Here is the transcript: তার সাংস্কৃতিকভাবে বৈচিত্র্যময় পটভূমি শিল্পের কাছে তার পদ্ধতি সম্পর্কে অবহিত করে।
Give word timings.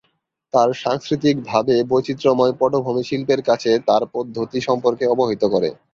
তার 0.53 0.69
সাংস্কৃতিকভাবে 0.81 1.75
বৈচিত্র্যময় 1.89 2.53
পটভূমি 2.59 3.03
শিল্পের 3.09 3.41
কাছে 3.49 3.71
তার 3.87 4.03
পদ্ধতি 4.13 4.59
সম্পর্কে 4.67 5.05
অবহিত 5.13 5.43
করে। 5.53 5.69